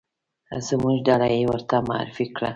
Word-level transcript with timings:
زموږ 0.67 0.97
ډله 1.07 1.27
یې 1.35 1.41
ورته 1.51 1.75
معرفي 1.87 2.25
کړه. 2.35 2.49